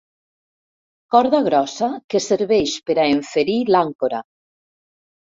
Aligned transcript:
Corda 1.15 1.41
grossa 1.47 1.89
que 2.13 2.21
serveix 2.29 2.73
per 2.91 2.97
a 2.97 3.05
enferir 3.19 3.59
l'àncora. 3.77 4.23